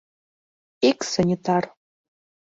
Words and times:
Ик 0.89 0.97
санитар. 1.11 1.63